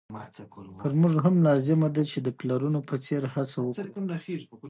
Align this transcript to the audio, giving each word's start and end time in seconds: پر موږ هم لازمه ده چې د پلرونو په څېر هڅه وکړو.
پر 0.81 0.91
موږ 1.01 1.13
هم 1.25 1.35
لازمه 1.47 1.87
ده 1.95 2.03
چې 2.11 2.17
د 2.21 2.29
پلرونو 2.39 2.79
په 2.89 2.95
څېر 3.05 3.23
هڅه 3.35 3.57
وکړو. 3.61 4.55